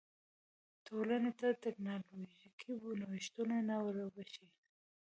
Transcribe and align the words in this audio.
ټولنې 0.85 1.31
ته 1.39 1.47
ټکنالوژیکي 1.63 2.73
نوښتونه 2.99 3.55
نه 3.67 3.75
وربښي. 3.83 4.47